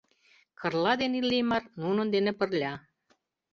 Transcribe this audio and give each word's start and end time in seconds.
Карла 0.59 0.93
ден 1.01 1.11
Иллимар— 1.19 1.63
нунын 1.83 2.07
дене 2.15 2.31
пырля. 2.39 2.73